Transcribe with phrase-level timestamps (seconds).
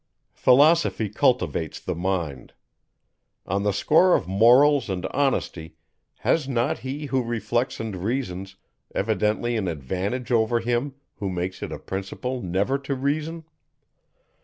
[0.33, 2.53] Philosophy cultivates the mind.
[3.45, 5.75] On the score of morals and honesty,
[6.21, 8.55] has not he who reflects and reasons,
[8.95, 13.43] evidently an advantage over him, who makes it a principle never to reason?